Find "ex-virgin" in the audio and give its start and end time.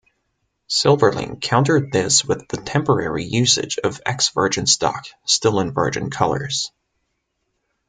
4.03-4.65